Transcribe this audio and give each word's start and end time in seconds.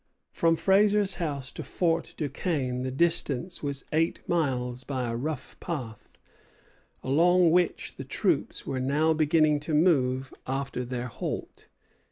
From 0.31 0.55
Fraser's 0.55 1.17
house 1.21 1.51
to 1.51 1.61
Fort 1.61 2.15
Duquesne 2.17 2.81
the 2.81 2.89
distance 2.89 3.61
was 3.61 3.85
eight 3.93 4.27
miles 4.27 4.83
by 4.83 5.07
a 5.07 5.15
rough 5.15 5.59
path, 5.59 6.17
along 7.03 7.51
which 7.51 7.97
the 7.97 8.03
troops 8.03 8.65
were 8.65 8.79
now 8.79 9.13
beginning 9.13 9.59
to 9.59 9.75
move 9.75 10.33
after 10.47 10.83
their 10.83 11.05
halt. 11.05 11.67